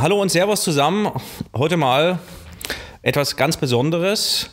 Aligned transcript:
Hallo 0.00 0.22
und 0.22 0.28
Servus 0.28 0.62
zusammen. 0.62 1.10
Heute 1.56 1.76
mal 1.76 2.20
etwas 3.02 3.36
ganz 3.36 3.56
Besonderes. 3.56 4.50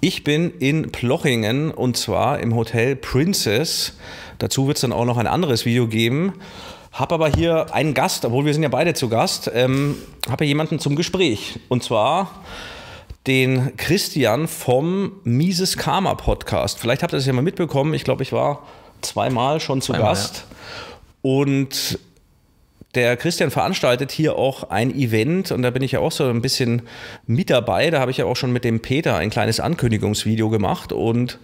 Ich 0.00 0.22
bin 0.22 0.52
in 0.60 0.92
Plochingen 0.92 1.72
und 1.72 1.96
zwar 1.96 2.38
im 2.38 2.54
Hotel 2.54 2.94
Princess. 2.94 3.94
Dazu 4.38 4.68
wird 4.68 4.76
es 4.76 4.82
dann 4.82 4.92
auch 4.92 5.04
noch 5.04 5.16
ein 5.16 5.26
anderes 5.26 5.64
Video 5.64 5.88
geben. 5.88 6.34
Habe 6.92 7.16
aber 7.16 7.28
hier 7.28 7.74
einen 7.74 7.92
Gast, 7.92 8.24
obwohl 8.24 8.44
wir 8.44 8.52
sind 8.52 8.62
ja 8.62 8.68
beide 8.68 8.94
zu 8.94 9.08
Gast, 9.08 9.50
ähm, 9.52 9.96
habe 10.28 10.44
hier 10.44 10.50
jemanden 10.50 10.78
zum 10.78 10.94
Gespräch. 10.94 11.58
Und 11.68 11.82
zwar 11.82 12.44
den 13.26 13.76
Christian 13.76 14.46
vom 14.46 15.12
Mises 15.24 15.76
Karma 15.76 16.14
Podcast. 16.14 16.78
Vielleicht 16.78 17.02
habt 17.02 17.12
ihr 17.12 17.16
das 17.16 17.26
ja 17.26 17.32
mal 17.32 17.42
mitbekommen. 17.42 17.94
Ich 17.94 18.04
glaube, 18.04 18.22
ich 18.22 18.32
war 18.32 18.62
zweimal 19.02 19.58
schon 19.58 19.80
zu 19.80 19.92
Zweimal, 19.92 20.08
Gast. 20.14 20.44
Und 21.22 21.98
der 22.98 23.16
Christian 23.16 23.52
veranstaltet 23.52 24.10
hier 24.10 24.34
auch 24.34 24.70
ein 24.70 24.92
Event 24.92 25.52
und 25.52 25.62
da 25.62 25.70
bin 25.70 25.84
ich 25.84 25.92
ja 25.92 26.00
auch 26.00 26.10
so 26.10 26.28
ein 26.28 26.42
bisschen 26.42 26.82
mit 27.26 27.48
dabei. 27.48 27.90
Da 27.90 28.00
habe 28.00 28.10
ich 28.10 28.16
ja 28.16 28.24
auch 28.24 28.34
schon 28.34 28.52
mit 28.52 28.64
dem 28.64 28.80
Peter 28.80 29.14
ein 29.16 29.30
kleines 29.30 29.60
Ankündigungsvideo 29.60 30.50
gemacht 30.50 30.92
und 30.92 31.38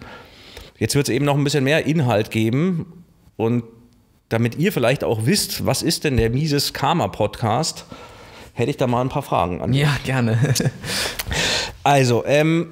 jetzt 0.77 0.95
wird 0.95 1.07
es 1.07 1.15
eben 1.15 1.23
noch 1.23 1.37
ein 1.37 1.45
bisschen 1.45 1.63
mehr 1.63 1.85
Inhalt 1.85 2.29
geben 2.29 3.05
und 3.37 3.63
damit 4.27 4.57
ihr 4.57 4.73
vielleicht 4.73 5.05
auch 5.05 5.25
wisst, 5.25 5.65
was 5.65 5.81
ist 5.81 6.03
denn 6.03 6.17
der 6.17 6.29
Mises 6.29 6.73
Karma 6.73 7.07
Podcast, 7.07 7.85
hätte 8.51 8.71
ich 8.71 8.77
da 8.77 8.85
mal 8.85 8.99
ein 8.99 9.09
paar 9.09 9.23
Fragen 9.23 9.61
an. 9.61 9.71
Ja, 9.71 9.95
gerne. 10.03 10.37
Also, 11.83 12.25
ähm, 12.25 12.71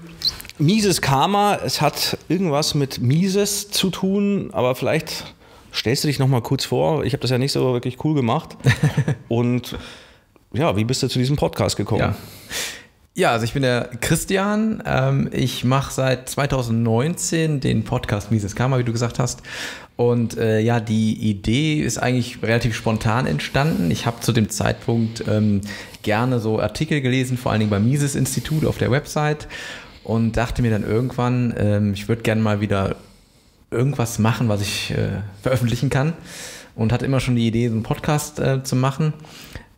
Mises 0.57 0.99
Karma, 0.99 1.59
es 1.63 1.81
hat 1.81 2.17
irgendwas 2.29 2.73
mit 2.73 2.99
Mises 2.99 3.69
zu 3.69 3.91
tun, 3.91 4.49
aber 4.53 4.73
vielleicht 4.73 5.35
stellst 5.73 6.03
du 6.03 6.07
dich 6.07 6.19
noch 6.19 6.27
mal 6.27 6.41
kurz 6.41 6.65
vor. 6.65 7.03
Ich 7.03 7.13
habe 7.13 7.21
das 7.21 7.31
ja 7.31 7.37
nicht 7.37 7.51
so 7.51 7.73
wirklich 7.73 8.03
cool 8.03 8.15
gemacht. 8.15 8.57
Und 9.27 9.77
ja, 10.53 10.75
wie 10.75 10.83
bist 10.83 11.01
du 11.03 11.07
zu 11.07 11.19
diesem 11.19 11.35
Podcast 11.35 11.77
gekommen? 11.77 12.01
Ja. 12.01 12.15
Ja, 13.15 13.29
also 13.31 13.45
ich 13.45 13.53
bin 13.53 13.61
der 13.61 13.91
Christian. 14.01 14.81
Ähm, 14.87 15.29
ich 15.31 15.63
mache 15.63 15.93
seit 15.93 16.29
2019 16.29 17.59
den 17.59 17.83
Podcast 17.83 18.31
Mises 18.31 18.55
Karma, 18.55 18.79
wie 18.79 18.83
du 18.83 18.91
gesagt 18.91 19.19
hast. 19.19 19.43
Und 19.95 20.35
äh, 20.37 20.59
ja, 20.59 20.79
die 20.79 21.13
Idee 21.29 21.79
ist 21.81 21.99
eigentlich 21.99 22.41
relativ 22.41 22.75
spontan 22.75 23.27
entstanden. 23.27 23.91
Ich 23.91 24.07
habe 24.07 24.21
zu 24.21 24.31
dem 24.31 24.49
Zeitpunkt 24.49 25.23
ähm, 25.27 25.61
gerne 26.01 26.39
so 26.39 26.59
Artikel 26.59 27.01
gelesen, 27.01 27.37
vor 27.37 27.51
allen 27.51 27.59
Dingen 27.59 27.69
beim 27.69 27.87
Mises 27.87 28.15
Institut 28.15 28.65
auf 28.65 28.79
der 28.79 28.89
Website 28.89 29.47
und 30.03 30.35
dachte 30.35 30.63
mir 30.63 30.71
dann 30.71 30.83
irgendwann, 30.83 31.53
ähm, 31.55 31.93
ich 31.93 32.07
würde 32.07 32.23
gerne 32.23 32.41
mal 32.41 32.61
wieder 32.61 32.95
irgendwas 33.73 34.19
machen, 34.19 34.49
was 34.49 34.61
ich 34.61 34.91
äh, 34.91 35.21
veröffentlichen 35.41 35.89
kann. 35.89 36.13
Und 36.75 36.91
hatte 36.91 37.05
immer 37.05 37.19
schon 37.19 37.35
die 37.35 37.47
Idee, 37.47 37.67
so 37.67 37.73
einen 37.73 37.83
Podcast 37.83 38.39
äh, 38.39 38.63
zu 38.63 38.75
machen. 38.75 39.13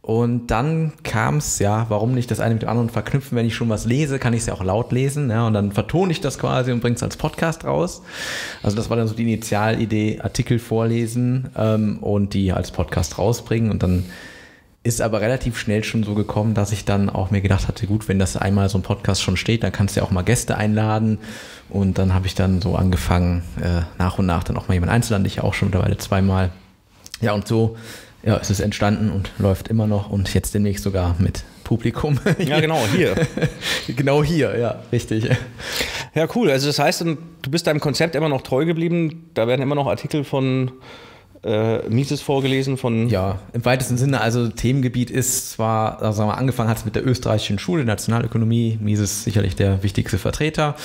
Und 0.06 0.52
dann 0.52 0.94
kam 1.02 1.38
es, 1.38 1.58
ja, 1.58 1.88
warum 1.90 2.14
nicht 2.14 2.30
das 2.30 2.40
eine 2.40 2.54
mit 2.54 2.62
dem 2.62 2.70
anderen 2.70 2.92
verknüpfen? 2.92 3.36
Wenn 3.36 3.48
ich 3.48 3.56
schon 3.56 3.70
was 3.70 3.86
lese, 3.86 4.20
kann 4.20 4.34
ich 4.34 4.42
es 4.42 4.46
ja 4.46 4.54
auch 4.54 4.64
laut 4.64 4.92
lesen. 4.92 5.32
Ja, 5.32 5.48
und 5.48 5.54
dann 5.54 5.72
vertone 5.72 6.12
ich 6.12 6.22
das 6.22 6.38
quasi 6.38 6.72
und 6.72 6.80
bringe 6.80 6.96
es 6.96 7.02
als 7.02 7.18
Podcast 7.18 7.66
raus. 7.66 8.04
Also 8.62 8.78
das 8.78 8.92
war 8.92 8.98
dann 8.98 9.08
so 9.08 9.16
die 9.16 9.24
Initialidee, 9.24 10.20
Artikel 10.22 10.60
vorlesen 10.60 11.50
ähm, 11.58 11.98
und 12.02 12.36
die 12.36 12.52
als 12.52 12.70
Podcast 12.70 13.18
rausbringen. 13.18 13.72
Und 13.72 13.82
dann 13.82 14.06
ist 14.86 15.02
aber 15.02 15.20
relativ 15.20 15.58
schnell 15.58 15.84
schon 15.84 16.04
so 16.04 16.14
gekommen, 16.14 16.54
dass 16.54 16.72
ich 16.72 16.86
dann 16.86 17.10
auch 17.10 17.32
mir 17.32 17.42
gedacht 17.42 17.68
hatte, 17.68 17.88
gut, 17.88 18.08
wenn 18.08 18.20
das 18.20 18.38
einmal 18.38 18.70
so 18.70 18.78
ein 18.78 18.84
Podcast 18.84 19.22
schon 19.24 19.36
steht, 19.36 19.64
dann 19.64 19.72
kannst 19.72 19.96
du 19.96 20.00
ja 20.00 20.06
auch 20.06 20.12
mal 20.12 20.22
Gäste 20.22 20.58
einladen. 20.58 21.18
Und 21.70 21.98
dann 21.98 22.14
habe 22.14 22.28
ich 22.28 22.36
dann 22.36 22.62
so 22.62 22.76
angefangen, 22.76 23.44
äh, 23.62 23.82
nach 23.98 24.20
und 24.20 24.28
nach 24.28 24.44
dann 24.44 24.58
auch 24.58 24.68
mal 24.68 24.76
jemand 24.76 24.92
einzuladen, 24.92 25.26
ich 25.26 25.42
auch 25.42 25.54
schon 25.54 25.70
mittlerweile 25.70 25.98
zweimal. 25.98 26.52
Ja, 27.20 27.34
und 27.34 27.48
so 27.48 27.76
ja, 28.26 28.38
es 28.38 28.50
ist 28.50 28.60
entstanden 28.60 29.12
und 29.12 29.32
läuft 29.38 29.68
immer 29.68 29.86
noch 29.86 30.10
und 30.10 30.34
jetzt 30.34 30.56
demnächst 30.56 30.84
sogar 30.84 31.16
mit 31.20 31.44
Publikum. 31.64 32.20
Ja, 32.40 32.60
genau, 32.62 32.80
hier. 32.88 33.16
genau 33.96 34.24
hier, 34.24 34.58
ja, 34.58 34.84
richtig. 34.92 35.30
Ja, 36.16 36.28
cool. 36.36 36.50
Also 36.50 36.68
das 36.68 36.80
heißt, 36.80 37.02
du 37.02 37.52
bist 37.52 37.68
deinem 37.68 37.80
Konzept 37.80 38.16
immer 38.16 38.30
noch 38.30 38.42
treu 38.42 38.66
geblieben. 38.66 39.30
Da 39.36 39.48
werden 39.48 39.62
immer 39.62 39.76
noch 39.76 39.88
Artikel 39.88 40.24
von 40.24 40.72
äh, 41.46 41.88
Mises 41.90 42.22
vorgelesen 42.22 42.78
von. 42.78 43.08
Ja, 43.10 43.40
im 43.54 43.64
weitesten 43.64 43.98
Sinne, 43.98 44.20
also 44.20 44.48
Themengebiet 44.48 45.12
ist 45.12 45.52
zwar, 45.52 46.02
also 46.02 46.18
sagen 46.18 46.30
wir, 46.30 46.38
angefangen 46.38 46.70
hat 46.70 46.78
es 46.78 46.86
mit 46.86 46.96
der 46.96 47.06
österreichischen 47.06 47.60
Schule, 47.60 47.86
Nationalökonomie, 47.86 48.80
Mises 48.82 49.24
sicherlich 49.24 49.56
der 49.56 49.84
wichtigste 49.84 50.18
Vertreter, 50.18 50.76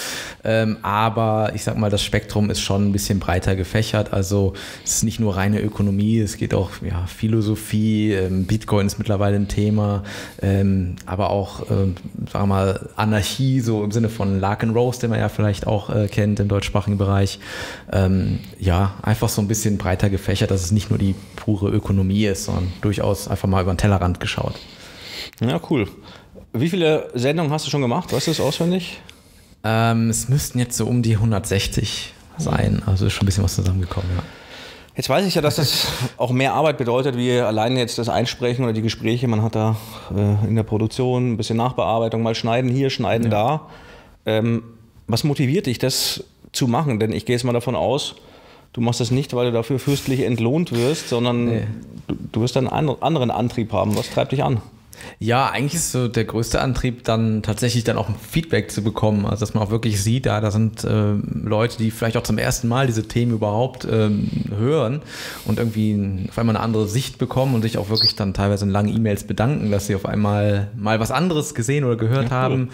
ähm, 0.45 0.77
aber 0.83 1.53
ich 1.55 1.65
sag 1.65 1.79
mal, 1.79 1.89
das 1.89 2.03
Spektrum 2.03 2.51
ist 2.51 2.61
schon 2.61 2.89
ein 2.89 2.93
bisschen 2.93 3.21
breiter 3.21 3.57
gefächert, 3.57 4.13
also 4.13 4.53
es 4.85 4.97
ist 4.97 5.05
nicht 5.05 5.19
nur 5.19 5.37
reine 5.37 5.61
Ökonomie, 5.61 6.21
es 6.21 6.37
geht 6.37 6.53
auch 6.53 6.71
ja, 6.87 7.07
Philosophie, 7.07 8.13
ähm, 8.13 8.45
Bitcoin 8.45 8.87
ist 8.87 8.99
mittlerweile 8.99 9.37
ein 9.37 9.49
Thema, 9.49 10.03
ähm, 10.43 10.97
aber 11.07 11.31
auch, 11.31 11.71
ähm, 11.71 11.95
sagen 12.31 12.45
wir 12.45 12.47
mal, 12.47 12.89
Anarchie, 12.97 13.61
so 13.61 13.83
im 13.83 13.93
Sinne 13.93 14.11
von 14.11 14.41
Larkin 14.41 14.71
Rose, 14.71 15.01
den 15.01 15.11
man 15.11 15.21
ja 15.21 15.31
vielleicht 15.31 15.67
auch 15.67 15.89
äh, 15.89 16.09
kennt 16.09 16.39
im 16.39 16.49
deutschsprachigen 16.49 16.99
Bereich, 16.99 17.39
ähm, 17.93 18.41
ja, 18.59 18.95
einfach 19.03 19.31
so 19.31 19.41
ein 19.41 19.49
bisschen 19.49 19.79
breiter 19.79 20.11
gefächert 20.11 20.50
dass 20.51 20.63
es 20.63 20.73
nicht 20.73 20.91
nur 20.91 20.99
die 20.99 21.15
pure 21.37 21.71
Ökonomie 21.71 22.27
ist, 22.27 22.45
sondern 22.45 22.73
durchaus 22.81 23.29
einfach 23.29 23.49
mal 23.49 23.63
über 23.63 23.73
den 23.73 23.79
Tellerrand 23.79 24.21
geschaut. 24.21 24.55
Ja, 25.41 25.61
cool. 25.71 25.89
Wie 26.53 26.69
viele 26.69 27.11
Sendungen 27.15 27.53
hast 27.53 27.67
du 27.67 27.71
schon 27.71 27.81
gemacht? 27.81 28.13
Weißt 28.13 28.27
du 28.27 28.31
es 28.33 28.41
auswendig? 28.41 29.01
Ähm, 29.63 30.11
es 30.11 30.29
müssten 30.29 30.59
jetzt 30.59 30.77
so 30.77 30.87
um 30.87 31.03
die 31.03 31.15
160 31.15 32.13
sein. 32.39 32.83
Also 32.87 33.07
ist 33.07 33.13
schon 33.13 33.25
ein 33.25 33.27
bisschen 33.27 33.45
was 33.45 33.55
zusammengekommen, 33.55 34.11
ja. 34.17 34.23
Jetzt 34.97 35.09
weiß 35.09 35.25
ich 35.25 35.35
ja, 35.37 35.41
dass 35.41 35.57
das 35.57 35.87
auch 36.17 36.31
mehr 36.31 36.53
Arbeit 36.53 36.77
bedeutet, 36.77 37.17
wie 37.17 37.33
allein 37.33 37.77
jetzt 37.77 37.97
das 37.99 38.09
Einsprechen 38.09 38.65
oder 38.65 38.73
die 38.73 38.83
Gespräche. 38.83 39.29
Man 39.29 39.43
hat 39.43 39.55
da 39.55 39.77
äh, 40.15 40.47
in 40.47 40.57
der 40.57 40.65
Produktion 40.65 41.33
ein 41.33 41.37
bisschen 41.37 41.57
Nachbearbeitung, 41.57 42.23
mal 42.23 42.35
schneiden 42.35 42.71
hier, 42.71 42.91
schneiden 42.91 43.31
ja. 43.31 43.31
da. 43.31 43.67
Ähm, 44.27 44.63
was 45.07 45.25
motiviert 45.25 45.67
dich, 45.67 45.79
das 45.79 46.25
zu 46.53 46.67
machen? 46.67 46.99
Denn 46.99 47.13
ich 47.13 47.25
gehe 47.25 47.37
jetzt 47.37 47.45
mal 47.45 47.53
davon 47.53 47.77
aus, 47.77 48.17
du 48.73 48.81
machst 48.81 49.01
das 49.01 49.11
nicht, 49.11 49.35
weil 49.35 49.47
du 49.47 49.53
dafür 49.53 49.79
fürstlich 49.79 50.21
entlohnt 50.21 50.73
wirst, 50.73 51.09
sondern 51.09 51.45
nee. 51.47 51.67
du, 52.07 52.15
du 52.33 52.41
wirst 52.41 52.57
einen 52.57 52.69
anderen 52.69 53.31
Antrieb 53.31 53.73
haben. 53.73 53.97
Was 53.97 54.11
treibt 54.11 54.33
dich 54.33 54.45
an? 54.45 54.61
Ja, 55.19 55.51
eigentlich 55.51 55.75
ist 55.75 55.93
so 55.93 56.09
der 56.09 56.25
größte 56.25 56.61
Antrieb 56.61 57.05
dann 57.05 57.43
tatsächlich 57.43 57.85
dann 57.85 57.97
auch 57.97 58.09
ein 58.09 58.15
Feedback 58.17 58.71
zu 58.71 58.83
bekommen, 58.83 59.27
also 59.27 59.41
dass 59.41 59.55
man 59.55 59.63
auch 59.63 59.71
wirklich 59.71 60.03
sieht, 60.03 60.27
da, 60.27 60.41
da 60.41 60.51
sind 60.51 60.85
äh, 60.85 61.13
Leute, 61.13 61.79
die 61.79 61.91
vielleicht 61.91 62.17
auch 62.17 62.23
zum 62.23 62.39
ersten 62.39 62.69
Mal 62.69 62.87
diese 62.87 63.07
Themen 63.07 63.33
überhaupt 63.33 63.87
ähm, 63.91 64.29
hören 64.57 65.03
und 65.45 65.59
irgendwie 65.59 66.27
auf 66.29 66.39
einmal 66.39 66.57
eine 66.57 66.65
andere 66.65 66.89
Sicht 66.89 67.19
bekommen 67.19 67.55
und 67.55 67.63
sich 67.63 67.79
auch 67.79 67.91
wirklich 67.91 68.15
dann 68.15 68.35
teilweise 68.35 68.65
in 68.65 68.71
langen 68.71 68.95
E-Mails 68.95 69.25
bedanken, 69.25 69.71
dass 69.71 69.87
sie 69.87 69.95
auf 69.95 70.07
einmal 70.07 70.69
mal 70.77 71.01
was 71.01 71.11
anderes 71.11 71.55
gesehen 71.55 71.85
oder 71.85 71.97
gehört 71.97 72.31
ja, 72.31 72.47
cool. 72.47 72.51
haben, 72.51 72.69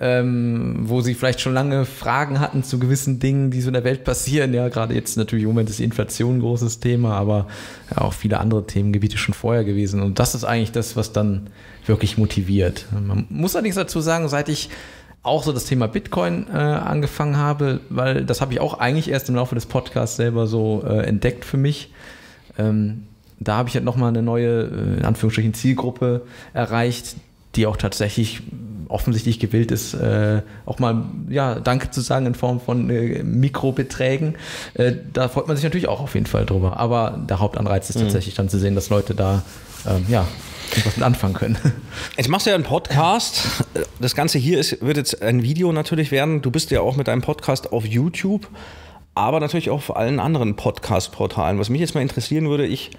ähm, 0.00 0.76
wo 0.82 1.00
sie 1.00 1.14
vielleicht 1.14 1.40
schon 1.40 1.54
lange 1.54 1.84
Fragen 1.84 2.40
hatten 2.40 2.62
zu 2.62 2.78
gewissen 2.78 3.18
Dingen, 3.18 3.50
die 3.50 3.60
so 3.60 3.68
in 3.68 3.74
der 3.74 3.84
Welt 3.84 4.04
passieren. 4.04 4.54
Ja, 4.54 4.68
gerade 4.68 4.94
jetzt 4.94 5.16
natürlich 5.16 5.44
im 5.44 5.50
Moment 5.50 5.70
ist 5.70 5.78
die 5.78 5.84
Inflation 5.84 6.36
ein 6.36 6.40
großes 6.40 6.80
Thema, 6.80 7.14
aber 7.14 7.46
ja, 7.90 8.02
auch 8.02 8.12
viele 8.12 8.38
andere 8.38 8.66
Themengebiete 8.66 9.18
schon 9.18 9.34
vorher 9.34 9.64
gewesen 9.64 10.02
und 10.02 10.18
das 10.18 10.34
ist 10.34 10.44
eigentlich 10.44 10.72
das, 10.72 10.96
was 10.96 11.12
dann 11.12 11.49
wirklich 11.86 12.18
motiviert. 12.18 12.86
Man 12.92 13.26
muss 13.30 13.54
allerdings 13.54 13.76
dazu 13.76 14.00
sagen, 14.00 14.28
seit 14.28 14.48
ich 14.48 14.70
auch 15.22 15.42
so 15.42 15.52
das 15.52 15.64
Thema 15.66 15.86
Bitcoin 15.86 16.46
äh, 16.52 16.56
angefangen 16.56 17.36
habe, 17.36 17.80
weil 17.90 18.24
das 18.24 18.40
habe 18.40 18.52
ich 18.54 18.60
auch 18.60 18.78
eigentlich 18.78 19.10
erst 19.10 19.28
im 19.28 19.34
Laufe 19.34 19.54
des 19.54 19.66
Podcasts 19.66 20.16
selber 20.16 20.46
so 20.46 20.82
äh, 20.86 21.04
entdeckt 21.04 21.44
für 21.44 21.58
mich. 21.58 21.92
Ähm, 22.58 23.04
da 23.38 23.56
habe 23.56 23.68
ich 23.68 23.74
halt 23.74 23.84
nochmal 23.84 24.08
eine 24.08 24.22
neue, 24.22 24.62
äh, 24.62 24.98
in 24.98 25.04
Anführungsstrichen, 25.04 25.52
Zielgruppe 25.52 26.22
erreicht, 26.54 27.16
die 27.56 27.66
auch 27.66 27.76
tatsächlich 27.76 28.42
offensichtlich 28.88 29.38
gewillt 29.38 29.70
ist, 29.70 29.94
äh, 29.94 30.42
auch 30.66 30.78
mal 30.78 31.04
ja, 31.28 31.60
Danke 31.60 31.90
zu 31.90 32.00
sagen 32.00 32.26
in 32.26 32.34
Form 32.34 32.60
von 32.60 32.90
äh, 32.90 33.22
Mikrobeträgen. 33.22 34.36
Äh, 34.74 34.94
da 35.12 35.28
freut 35.28 35.46
man 35.46 35.56
sich 35.56 35.64
natürlich 35.64 35.88
auch 35.88 36.00
auf 36.00 36.14
jeden 36.14 36.26
Fall 36.26 36.44
drüber. 36.44 36.78
Aber 36.78 37.20
der 37.28 37.40
Hauptanreiz 37.40 37.88
ist 37.88 37.96
mhm. 37.96 38.02
tatsächlich 38.02 38.34
dann 38.34 38.48
zu 38.48 38.58
sehen, 38.58 38.74
dass 38.74 38.90
Leute 38.90 39.14
da 39.14 39.42
ähm, 39.86 40.06
ja, 40.08 40.26
was 40.84 40.96
mit 40.96 41.04
anfangen 41.04 41.34
können. 41.34 41.58
Jetzt 42.16 42.28
machst 42.28 42.46
du 42.46 42.50
ja 42.50 42.56
einen 42.56 42.64
Podcast. 42.64 43.64
Das 43.98 44.14
Ganze 44.14 44.38
hier 44.38 44.58
ist, 44.58 44.80
wird 44.80 44.96
jetzt 44.96 45.22
ein 45.22 45.42
Video 45.42 45.72
natürlich 45.72 46.10
werden. 46.10 46.42
Du 46.42 46.50
bist 46.50 46.70
ja 46.70 46.80
auch 46.80 46.96
mit 46.96 47.08
deinem 47.08 47.22
Podcast 47.22 47.72
auf 47.72 47.86
YouTube, 47.86 48.48
aber 49.14 49.40
natürlich 49.40 49.70
auch 49.70 49.76
auf 49.76 49.96
allen 49.96 50.20
anderen 50.20 50.56
Podcast-Portalen. 50.56 51.58
Was 51.58 51.68
mich 51.68 51.80
jetzt 51.80 51.94
mal 51.94 52.00
interessieren 52.00 52.48
würde, 52.48 52.66
ich 52.66 52.90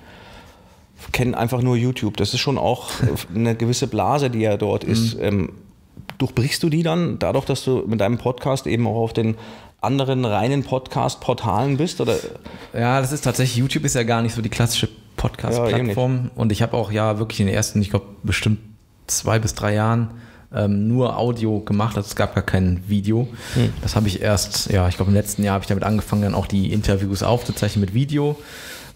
kenne 1.12 1.38
einfach 1.38 1.62
nur 1.62 1.76
YouTube. 1.76 2.18
Das 2.18 2.34
ist 2.34 2.40
schon 2.40 2.58
auch 2.58 2.90
eine 3.34 3.56
gewisse 3.56 3.88
Blase, 3.88 4.30
die 4.30 4.40
ja 4.40 4.58
dort 4.58 4.84
ist. 4.84 5.16
Mhm. 5.16 5.24
Ähm, 5.24 5.50
durchbrichst 6.18 6.62
du 6.62 6.70
die 6.70 6.84
dann 6.84 7.20
dadurch, 7.20 7.46
dass 7.46 7.64
du 7.64 7.84
mit 7.88 8.02
deinem 8.02 8.18
Podcast 8.18 8.68
eben 8.68 8.86
auch 8.88 8.96
auf 8.96 9.14
den 9.14 9.36
anderen 9.82 10.26
reinen 10.26 10.64
Podcast-Portalen 10.64 11.78
bist? 11.78 12.00
Oder? 12.02 12.18
Ja, 12.74 13.02
das 13.02 13.12
ist 13.12 13.22
tatsächlich, 13.22 13.58
YouTube 13.58 13.84
ist 13.86 13.96
ja 13.96 14.04
gar 14.04 14.22
nicht 14.22 14.36
so 14.36 14.42
die 14.42 14.50
klassische 14.50 14.88
Podcast-Plattform. 15.22 16.14
Ja, 16.26 16.32
und 16.36 16.52
ich 16.52 16.62
habe 16.62 16.76
auch 16.76 16.92
ja 16.92 17.20
wirklich 17.20 17.40
in 17.40 17.46
den 17.48 17.56
ersten, 17.56 17.82
ich 17.82 17.90
glaube, 17.90 18.08
bestimmt 18.24 18.60
zwei 19.08 19.40
bis 19.40 19.54
drei 19.54 19.74
Jahren 19.74 20.12
ähm, 20.54 20.88
nur 20.88 21.18
Audio 21.18 21.60
gemacht. 21.60 21.96
Also 21.98 22.08
es 22.08 22.16
gab 22.16 22.36
gar 22.36 22.44
kein 22.46 22.84
Video. 22.88 23.28
Hm. 23.54 23.72
Das 23.82 23.96
habe 23.96 24.08
ich 24.08 24.22
erst, 24.22 24.72
ja, 24.72 24.88
ich 24.88 24.96
glaube, 24.96 25.12
im 25.12 25.16
letzten 25.16 25.44
Jahr 25.44 25.54
habe 25.54 25.64
ich 25.64 25.68
damit 25.68 25.84
angefangen, 25.84 26.24
dann 26.24 26.36
auch 26.36 26.48
die 26.48 26.74
Interviews 26.74 27.24
aufzuzeichnen 27.24 27.82
mit 27.82 27.94
Video. 27.94 28.36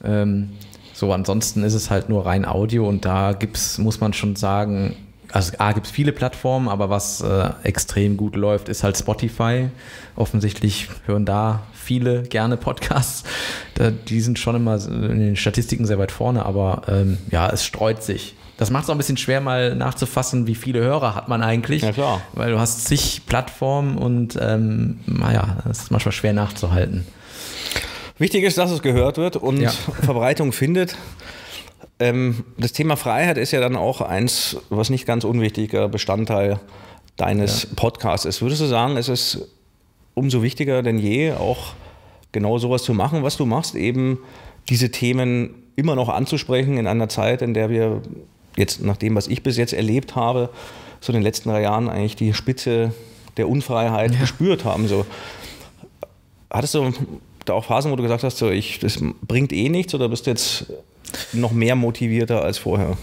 Ähm, 0.03 0.49
So, 0.95 1.11
ansonsten 1.11 1.63
ist 1.63 1.73
es 1.73 1.89
halt 1.89 2.07
nur 2.07 2.25
rein 2.25 2.45
Audio 2.45 2.87
und 2.87 3.03
da 3.03 3.33
gibt's, 3.33 3.77
muss 3.77 3.99
man 3.99 4.13
schon 4.13 4.37
sagen, 4.37 4.95
also 5.33 5.51
A 5.57 5.73
gibt 5.73 5.87
es 5.87 5.91
viele 5.91 6.13
Plattformen, 6.13 6.69
aber 6.69 6.89
was 6.89 7.19
äh, 7.19 7.49
extrem 7.63 8.15
gut 8.15 8.37
läuft, 8.37 8.69
ist 8.69 8.81
halt 8.83 8.95
Spotify. 8.97 9.67
Offensichtlich 10.15 10.87
hören 11.05 11.25
da 11.25 11.63
viele 11.85 12.23
gerne 12.23 12.57
Podcasts. 12.57 13.23
Die 14.09 14.21
sind 14.21 14.39
schon 14.39 14.55
immer 14.55 14.75
in 14.85 15.19
den 15.19 15.35
Statistiken 15.35 15.85
sehr 15.85 15.99
weit 15.99 16.11
vorne, 16.11 16.45
aber 16.45 16.81
ähm, 16.87 17.17
ja, 17.31 17.47
es 17.49 17.63
streut 17.63 18.03
sich. 18.03 18.35
Das 18.57 18.71
macht 18.71 18.85
es 18.85 18.89
auch 18.89 18.95
ein 18.95 18.97
bisschen 18.97 19.17
schwer, 19.17 19.41
mal 19.41 19.75
nachzufassen, 19.75 20.47
wie 20.47 20.55
viele 20.55 20.79
Hörer 20.79 21.13
hat 21.13 21.27
man 21.27 21.43
eigentlich. 21.43 21.81
Ja, 21.81 21.91
klar. 21.91 22.21
Weil 22.33 22.51
du 22.51 22.59
hast 22.59 22.85
zig 22.85 23.21
Plattformen 23.27 23.97
und 23.97 24.37
ähm, 24.41 24.99
naja, 25.05 25.57
das 25.67 25.79
ist 25.83 25.91
manchmal 25.91 26.13
schwer 26.13 26.33
nachzuhalten. 26.33 27.05
Wichtig 28.17 28.43
ist, 28.43 28.57
dass 28.57 28.71
es 28.71 28.81
gehört 28.81 29.17
wird 29.17 29.35
und 29.35 29.59
Ja. 29.59 29.71
Verbreitung 30.01 30.53
findet. 30.53 30.95
Ähm, 31.99 32.45
das 32.57 32.71
Thema 32.71 32.95
Freiheit 32.95 33.37
ist 33.37 33.51
ja 33.51 33.59
dann 33.59 33.75
auch 33.75 34.01
eins, 34.01 34.57
was 34.69 34.89
nicht 34.89 35.05
ganz 35.05 35.23
unwichtiger 35.25 35.89
Bestandteil 35.89 36.59
deines 37.17 37.67
Podcasts 37.75 38.25
ist. 38.25 38.41
Würdest 38.41 38.61
du 38.61 38.65
sagen, 38.65 38.97
es 38.97 39.09
ist 39.09 39.47
umso 40.15 40.41
wichtiger 40.41 40.81
denn 40.81 40.97
je, 40.97 41.33
auch 41.33 41.73
genau 42.31 42.57
sowas 42.57 42.83
zu 42.83 42.93
machen, 42.93 43.21
was 43.21 43.37
du 43.37 43.45
machst, 43.45 43.75
eben 43.75 44.17
diese 44.69 44.89
Themen 44.89 45.53
immer 45.75 45.95
noch 45.95 46.09
anzusprechen 46.09 46.77
in 46.77 46.87
einer 46.87 47.09
Zeit, 47.09 47.41
in 47.41 47.53
der 47.53 47.69
wir 47.69 48.01
jetzt 48.57 48.81
nach 48.83 48.97
dem, 48.97 49.15
was 49.15 49.27
ich 49.27 49.43
bis 49.43 49.57
jetzt 49.57 49.73
erlebt 49.73 50.15
habe, 50.15 50.49
so 51.01 51.11
in 51.11 51.15
den 51.15 51.23
letzten 51.23 51.49
drei 51.49 51.61
Jahren 51.61 51.89
eigentlich 51.89 52.15
die 52.15 52.33
Spitze 52.33 52.93
der 53.37 53.49
Unfreiheit 53.49 54.19
gespürt 54.19 54.65
haben. 54.65 54.87
So. 54.87 55.05
Hattest 56.49 56.73
du 56.73 56.93
da 57.43 57.53
auch 57.53 57.65
Phasen, 57.65 57.91
wo 57.91 57.95
du 57.95 58.03
gesagt 58.03 58.23
hast, 58.23 58.37
so 58.37 58.49
ich, 58.49 58.79
das 58.79 58.99
bringt 59.21 59.53
eh 59.53 59.69
nichts 59.69 59.93
oder 59.93 60.09
bist 60.09 60.25
du 60.25 60.31
jetzt 60.31 60.65
noch 61.33 61.51
mehr 61.51 61.75
motivierter 61.75 62.41
als 62.41 62.57
vorher? 62.57 62.97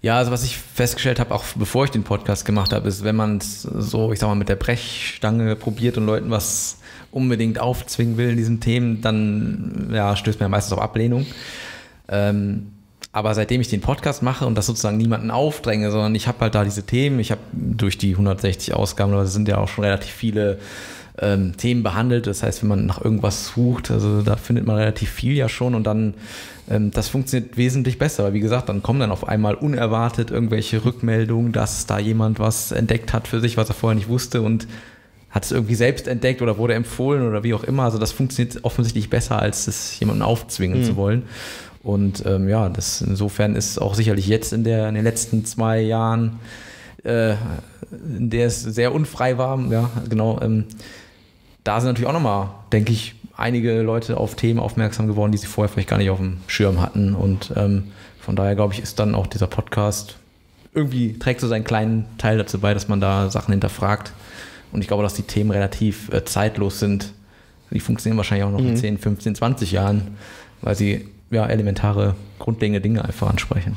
Ja, 0.00 0.18
also 0.18 0.30
was 0.30 0.44
ich 0.44 0.56
festgestellt 0.56 1.20
habe, 1.20 1.34
auch 1.34 1.44
bevor 1.54 1.84
ich 1.84 1.90
den 1.90 2.04
Podcast 2.04 2.44
gemacht 2.44 2.72
habe, 2.72 2.88
ist, 2.88 3.04
wenn 3.04 3.16
man 3.16 3.38
es 3.38 3.62
so, 3.62 4.12
ich 4.12 4.18
sag 4.18 4.28
mal, 4.28 4.34
mit 4.34 4.48
der 4.48 4.56
Brechstange 4.56 5.56
probiert 5.56 5.96
und 5.96 6.06
Leuten 6.06 6.30
was 6.30 6.78
unbedingt 7.10 7.60
aufzwingen 7.60 8.16
will 8.16 8.30
in 8.30 8.36
diesen 8.36 8.60
Themen, 8.60 9.02
dann 9.02 9.90
ja, 9.92 10.16
stößt 10.16 10.40
man 10.40 10.46
ja 10.46 10.50
meistens 10.50 10.72
auf 10.72 10.80
Ablehnung. 10.80 11.26
Ähm, 12.08 12.72
aber 13.12 13.34
seitdem 13.34 13.60
ich 13.60 13.68
den 13.68 13.82
Podcast 13.82 14.22
mache 14.22 14.46
und 14.46 14.56
das 14.56 14.66
sozusagen 14.66 14.96
niemanden 14.96 15.30
aufdränge, 15.30 15.90
sondern 15.90 16.14
ich 16.14 16.26
habe 16.28 16.40
halt 16.40 16.54
da 16.54 16.64
diese 16.64 16.84
Themen, 16.84 17.20
ich 17.20 17.30
habe 17.30 17.42
durch 17.52 17.98
die 17.98 18.12
160 18.12 18.72
Ausgaben, 18.72 19.12
das 19.12 19.34
sind 19.34 19.48
ja 19.48 19.58
auch 19.58 19.68
schon 19.68 19.84
relativ 19.84 20.12
viele 20.12 20.58
ähm, 21.22 21.56
Themen 21.56 21.82
behandelt. 21.82 22.26
Das 22.26 22.42
heißt, 22.42 22.62
wenn 22.62 22.68
man 22.68 22.86
nach 22.86 23.02
irgendwas 23.02 23.48
sucht, 23.48 23.90
also 23.90 24.22
da 24.22 24.36
findet 24.36 24.66
man 24.66 24.76
relativ 24.76 25.10
viel 25.10 25.34
ja 25.34 25.48
schon 25.48 25.74
und 25.74 25.84
dann 25.86 26.14
ähm, 26.68 26.90
das 26.90 27.08
funktioniert 27.08 27.56
wesentlich 27.56 27.98
besser. 27.98 28.24
Weil 28.24 28.34
wie 28.34 28.40
gesagt, 28.40 28.68
dann 28.68 28.82
kommen 28.82 29.00
dann 29.00 29.10
auf 29.10 29.28
einmal 29.28 29.54
unerwartet 29.54 30.30
irgendwelche 30.30 30.84
Rückmeldungen, 30.84 31.52
dass 31.52 31.86
da 31.86 31.98
jemand 31.98 32.38
was 32.38 32.72
entdeckt 32.72 33.12
hat 33.12 33.28
für 33.28 33.40
sich, 33.40 33.56
was 33.56 33.68
er 33.68 33.74
vorher 33.74 33.94
nicht 33.94 34.08
wusste 34.08 34.42
und 34.42 34.66
hat 35.30 35.44
es 35.44 35.52
irgendwie 35.52 35.74
selbst 35.74 36.08
entdeckt 36.08 36.42
oder 36.42 36.58
wurde 36.58 36.74
empfohlen 36.74 37.26
oder 37.26 37.42
wie 37.42 37.54
auch 37.54 37.64
immer. 37.64 37.84
Also 37.84 37.98
das 37.98 38.12
funktioniert 38.12 38.64
offensichtlich 38.64 39.08
besser, 39.08 39.38
als 39.38 39.66
es 39.66 39.98
jemandem 39.98 40.26
aufzwingen 40.26 40.84
zu 40.84 40.96
wollen. 40.96 41.22
Und 41.82 42.24
ähm, 42.26 42.48
ja, 42.48 42.68
das 42.68 43.00
insofern 43.00 43.56
ist 43.56 43.80
auch 43.80 43.94
sicherlich 43.94 44.26
jetzt 44.28 44.52
in, 44.52 44.62
der, 44.62 44.88
in 44.88 44.94
den 44.94 45.04
letzten 45.04 45.44
zwei 45.44 45.80
Jahren, 45.80 46.38
äh, 47.02 47.34
in 47.90 48.30
der 48.30 48.46
es 48.46 48.62
sehr 48.62 48.94
unfrei 48.94 49.38
war, 49.38 49.58
ja, 49.70 49.90
genau, 50.08 50.38
ähm, 50.40 50.66
da 51.64 51.80
sind 51.80 51.88
natürlich 51.88 52.08
auch 52.08 52.12
nochmal, 52.14 52.48
denke 52.72 52.92
ich, 52.92 53.14
einige 53.36 53.82
Leute 53.82 54.16
auf 54.16 54.34
Themen 54.34 54.60
aufmerksam 54.60 55.06
geworden, 55.06 55.32
die 55.32 55.38
sie 55.38 55.46
vorher 55.46 55.68
vielleicht 55.68 55.88
gar 55.88 55.98
nicht 55.98 56.10
auf 56.10 56.18
dem 56.18 56.38
Schirm 56.46 56.80
hatten. 56.80 57.14
Und 57.14 57.52
ähm, 57.56 57.92
von 58.20 58.36
daher, 58.36 58.54
glaube 58.54 58.74
ich, 58.74 58.80
ist 58.80 58.98
dann 58.98 59.14
auch 59.14 59.26
dieser 59.26 59.46
Podcast 59.46 60.16
irgendwie 60.74 61.18
trägt 61.18 61.40
so 61.40 61.48
seinen 61.48 61.64
kleinen 61.64 62.06
Teil 62.18 62.38
dazu 62.38 62.58
bei, 62.58 62.72
dass 62.72 62.88
man 62.88 63.00
da 63.00 63.30
Sachen 63.30 63.52
hinterfragt. 63.52 64.12
Und 64.72 64.80
ich 64.80 64.88
glaube, 64.88 65.02
dass 65.02 65.14
die 65.14 65.22
Themen 65.22 65.50
relativ 65.50 66.10
äh, 66.12 66.24
zeitlos 66.24 66.78
sind. 66.78 67.12
Die 67.70 67.80
funktionieren 67.80 68.16
wahrscheinlich 68.16 68.46
auch 68.46 68.50
noch 68.50 68.60
in 68.60 68.76
10, 68.76 68.98
15, 68.98 69.34
20 69.34 69.72
Jahren, 69.72 70.16
weil 70.60 70.74
sie 70.74 71.08
ja 71.30 71.46
elementare, 71.46 72.14
grundlegende 72.38 72.82
Dinge 72.82 73.04
einfach 73.04 73.30
ansprechen. 73.30 73.76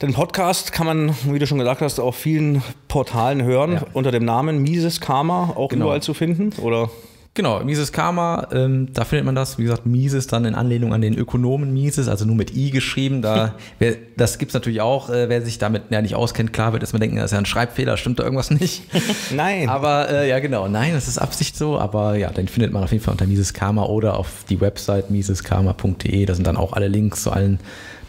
Den 0.00 0.12
Podcast 0.12 0.70
kann 0.72 0.86
man, 0.86 1.14
wie 1.24 1.40
du 1.40 1.46
schon 1.48 1.58
gesagt 1.58 1.80
hast, 1.80 1.98
auf 1.98 2.14
vielen 2.14 2.62
Portalen 2.86 3.42
hören, 3.42 3.72
Ja. 3.72 3.84
unter 3.94 4.12
dem 4.12 4.24
Namen 4.24 4.58
Mises 4.62 5.00
Karma, 5.00 5.52
auch 5.56 5.70
Genau. 5.70 5.86
überall 5.86 6.02
zu 6.02 6.14
finden, 6.14 6.52
oder? 6.62 6.88
Genau, 7.34 7.62
Mises 7.64 7.90
Karma, 7.92 8.46
ähm, 8.52 8.92
da 8.92 9.04
findet 9.04 9.24
man 9.26 9.34
das, 9.34 9.58
wie 9.58 9.62
gesagt, 9.64 9.86
Mises 9.86 10.28
dann 10.28 10.44
in 10.44 10.54
Anlehnung 10.54 10.92
an 10.94 11.00
den 11.00 11.16
Ökonomen 11.18 11.72
Mises, 11.72 12.06
also 12.08 12.24
nur 12.24 12.36
mit 12.36 12.54
I 12.56 12.70
geschrieben. 12.70 13.22
Da, 13.22 13.54
wer, 13.80 13.96
das 14.16 14.38
gibt 14.38 14.50
es 14.50 14.54
natürlich 14.54 14.80
auch, 14.80 15.10
äh, 15.10 15.28
wer 15.28 15.42
sich 15.42 15.58
damit 15.58 15.84
ja 15.90 16.00
nicht 16.00 16.14
auskennt, 16.14 16.52
klar 16.52 16.72
wird 16.72 16.84
erstmal 16.84 17.00
denken, 17.00 17.16
das 17.16 17.26
ist 17.26 17.32
ja 17.32 17.38
ein 17.38 17.46
Schreibfehler, 17.46 17.96
stimmt 17.96 18.20
da 18.20 18.22
irgendwas 18.24 18.50
nicht. 18.52 18.82
Nein. 19.34 19.68
Aber 19.68 20.08
äh, 20.10 20.28
ja, 20.28 20.38
genau, 20.38 20.68
nein, 20.68 20.92
das 20.94 21.06
ist 21.08 21.18
Absicht 21.18 21.56
so, 21.56 21.78
aber 21.78 22.16
ja, 22.16 22.30
den 22.30 22.46
findet 22.48 22.72
man 22.72 22.84
auf 22.84 22.92
jeden 22.92 23.02
Fall 23.02 23.12
unter 23.12 23.26
Mises 23.26 23.52
Karma 23.52 23.84
oder 23.84 24.16
auf 24.16 24.44
die 24.48 24.60
Website 24.60 25.10
miseskarma.de. 25.10 26.24
Da 26.24 26.34
sind 26.34 26.46
dann 26.46 26.56
auch 26.56 26.72
alle 26.72 26.86
Links 26.88 27.22
zu 27.24 27.32
allen 27.32 27.58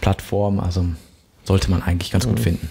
Plattformen, 0.01 0.59
also 0.59 0.85
sollte 1.49 1.71
man 1.71 1.81
eigentlich 1.81 2.11
ganz 2.11 2.27
gut 2.27 2.39
finden. 2.39 2.69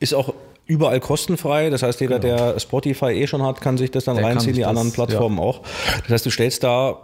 Ist 0.00 0.12
auch 0.12 0.34
überall 0.66 0.98
kostenfrei. 0.98 1.70
Das 1.70 1.84
heißt, 1.84 2.00
jeder, 2.00 2.18
der 2.18 2.58
Spotify 2.58 3.06
eh 3.12 3.28
schon 3.28 3.42
hat, 3.44 3.60
kann 3.60 3.78
sich 3.78 3.92
das 3.92 4.04
dann 4.04 4.16
Genau. 4.16 4.26
Der 4.26 4.36
reinziehen, 4.36 4.54
die 4.54 4.60
das- 4.62 4.68
anderen 4.68 4.90
Plattformen 4.92 5.38
auch. 5.38 5.60
Das 6.02 6.10
heißt, 6.10 6.26
du 6.26 6.30
stellst 6.30 6.64
da 6.64 6.98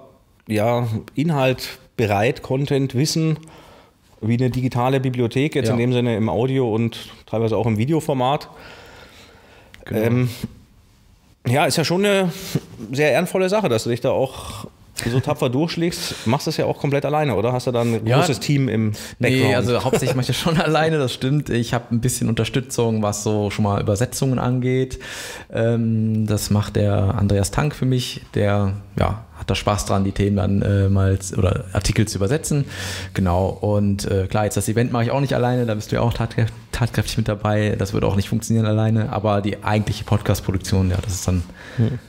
ja 0.49 0.89
Inhalt 1.15 1.79
bereit, 1.97 2.43
Content, 2.43 2.97
Wissen, 2.97 3.39
wie 4.21 4.35
eine 4.37 4.51
digitale 4.51 4.99
Bibliothek, 4.99 5.55
jetzt 5.55 5.69
Ja. 5.69 5.75
in 5.75 5.79
dem 5.79 5.93
Sinne 5.93 6.17
im 6.17 6.29
Audio 6.29 6.75
und 6.75 6.99
teilweise 7.27 7.57
auch 7.57 7.67
im 7.67 7.79
Videoformat. 7.79 8.49
Genau. 9.85 10.01
Ähm, 10.01 10.31
ja, 11.47 11.65
ist 11.67 11.77
ja 11.77 11.85
schon 11.85 12.05
eine 12.05 12.33
sehr 12.93 13.13
ehrenvolle 13.13 13.49
Sache, 13.49 13.69
dass 13.69 13.85
du 13.85 13.91
dich 13.91 14.01
da 14.01 14.11
auch 14.11 14.67
so 15.11 15.21
tapfer 15.21 15.49
durchschlägst. 15.51 16.27
Machst 16.27 16.47
das 16.47 16.57
ja 16.57 16.67
auch 16.67 16.79
komplett 16.79 17.05
alleine, 17.05 17.35
oder? 17.35 17.53
Hast 17.53 17.67
du 17.67 17.73
da 17.73 17.81
ein 17.83 18.07
Ja. 18.07 18.19
großes 18.19 18.41
Team 18.41 18.69
im 18.69 18.93
Background? 19.19 19.45
Nee, 19.49 19.55
also 19.55 19.83
hauptsächlich 19.83 20.15
mache 20.15 20.23
ich 20.23 20.27
das 20.29 20.37
schon 20.37 20.57
alleine, 20.61 20.99
das 20.99 21.13
stimmt. 21.13 21.51
Ich 21.51 21.75
habe 21.75 21.87
ein 21.91 22.01
bisschen 22.01 22.29
Unterstützung, 22.29 23.03
was 23.03 23.23
so 23.25 23.51
schon 23.51 23.65
mal 23.65 23.81
Übersetzungen 23.81 24.39
angeht. 24.39 24.99
Ähm, 25.53 26.27
das 26.27 26.51
macht 26.51 26.77
der 26.77 27.15
Andreas 27.17 27.51
Tank 27.51 27.75
für 27.75 27.87
mich, 27.87 28.23
der 28.35 28.75
ja, 28.99 29.25
hat 29.37 29.51
da 29.51 29.55
Spaß 29.55 29.87
dran, 29.87 30.05
die 30.05 30.13
Themen 30.13 30.37
dann 30.37 30.63
äh, 30.63 30.89
mal 30.89 31.19
oder 31.37 31.65
Artikel 31.73 32.07
zu 32.07 32.19
übersetzen. 32.19 32.65
Genau. 33.15 33.49
Und 33.49 34.11
äh, 34.11 34.27
klar, 34.29 34.45
jetzt 34.45 34.57
das 34.57 34.69
Event 34.69 34.93
mache 34.93 35.05
ich 35.05 35.11
auch 35.11 35.21
nicht 35.21 35.35
alleine, 35.35 35.67
da 35.67 35.75
bist 35.75 35.91
du 35.91 35.97
ja 35.97 36.03
auch 36.03 36.15
tatkräftig, 36.15 36.55
tatkräftig 36.73 37.17
mit 37.17 37.29
dabei. 37.29 37.75
Das 37.79 37.93
würde 37.93 38.07
auch 38.07 38.17
nicht 38.17 38.29
funktionieren 38.29 38.67
alleine, 38.67 39.13
aber 39.13 39.41
die 39.41 39.65
eigentliche 39.65 40.05
Podcast-Produktion, 40.05 40.91
ja, 40.91 40.97
das 41.03 41.15
ist 41.15 41.29
dann 41.29 41.43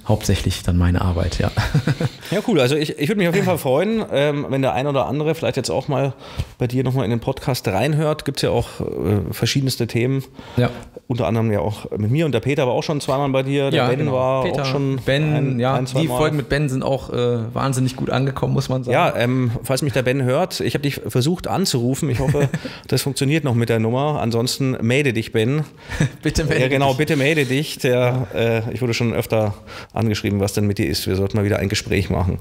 hauptsächlich 0.08 0.64
dann 0.64 0.78
meine 0.78 1.02
Arbeit, 1.02 1.40
ja. 1.40 1.52
Ja, 2.32 2.40
cool. 2.48 2.60
Also 2.60 2.76
ich, 2.76 2.98
ich 2.98 3.08
würde 3.08 3.20
mich 3.20 3.28
auf 3.28 3.36
jeden 3.36 3.46
Fall 3.46 3.58
freuen, 3.58 4.04
ähm, 4.12 4.48
wenn 4.50 4.62
der 4.62 4.74
ein 4.74 4.88
oder 4.88 5.06
andere 5.06 5.36
vielleicht 5.36 5.58
jetzt 5.58 5.70
auch 5.70 5.88
mal 5.88 6.14
bei 6.58 6.68
dir 6.68 6.84
nochmal 6.84 7.06
in 7.06 7.12
den 7.12 7.20
Podcast 7.20 7.68
reinhört. 7.68 8.26
Gibt 8.26 8.38
es 8.38 8.42
ja 8.44 8.50
auch 8.50 8.82
äh, 8.82 9.32
verschiedenste 9.32 9.88
Themen. 9.88 10.24
ja. 10.58 10.70
Unter 11.08 11.28
anderem 11.28 11.52
ja 11.52 11.60
auch 11.60 11.92
mit 11.92 12.10
mir 12.10 12.26
und 12.26 12.32
der 12.32 12.40
Peter 12.40 12.66
war 12.66 12.74
auch 12.74 12.82
schon 12.82 13.00
zweimal 13.00 13.30
bei 13.30 13.44
dir. 13.44 13.70
Der 13.70 13.88
Ben 13.88 14.00
genau. 14.00 14.14
war 14.14 14.44
Peter, 14.44 14.64
auch 14.64 14.66
schon 14.66 15.00
Ben, 15.06 15.34
ein, 15.36 15.60
ja, 15.60 15.76
ein, 15.76 15.86
die 15.86 16.08
Mal. 16.08 16.18
Folgen 16.18 16.36
mit 16.36 16.50
Ben 16.50 16.68
sind 16.68 16.82
auch 16.82 17.14
äh, 17.14 17.54
wahnsinnig 17.54 17.96
gut 17.96 18.10
angekommen, 18.10 18.54
muss 18.54 18.70
man 18.70 18.84
sagen. 18.84 18.94
Ja, 18.94 19.16
ähm, 19.16 19.52
falls 19.62 19.84
mich 19.84 19.94
der 19.94 20.02
Ben 20.02 20.24
hört, 20.24 20.62
ich 20.62 20.74
habe 20.74 20.82
dich 20.82 21.02
versucht 21.08 21.48
anzurufen. 21.48 22.10
Ich 22.10 22.20
hoffe, 22.20 22.50
das 22.88 23.04
funktioniert 23.04 23.44
noch 23.44 23.54
mit 23.54 23.70
der 23.70 23.80
Nummer. 23.80 24.20
Ansonsten 24.20 24.72
melde 24.82 25.14
dich, 25.14 25.32
Ben. 25.32 25.64
bitte 26.24 26.44
melde 26.46 26.64
Ja, 26.64 26.70
genau, 26.70 26.90
dich. 26.90 26.98
bitte 26.98 27.18
melde 27.18 27.46
dich. 27.46 27.78
Der, 27.78 28.28
äh, 28.34 28.74
ich 28.74 28.82
wurde 28.82 28.96
schon 28.96 29.14
öfter 29.14 29.54
angeschrieben, 29.94 30.40
was 30.40 30.54
denn 30.54 30.66
mit 30.66 30.80
dir 30.80 30.88
ist. 30.88 31.06
Wir 31.06 31.16
sollten 31.16 31.38
mal 31.38 31.46
wieder 31.46 31.60
ein 31.60 31.70
Gespräch 31.70 32.10
machen. 32.10 32.40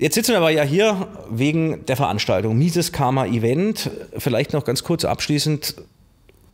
Jetzt 0.00 0.14
sitzen 0.14 0.32
wir 0.32 0.38
aber 0.38 0.50
ja 0.50 0.62
hier 0.62 1.06
wegen 1.30 1.84
der 1.86 1.94
Veranstaltung 1.94 2.56
Mises 2.58 2.90
Karma 2.90 3.26
Event. 3.26 3.90
Vielleicht 4.16 4.54
noch 4.54 4.64
ganz 4.64 4.82
kurz 4.82 5.04
abschließend. 5.04 5.74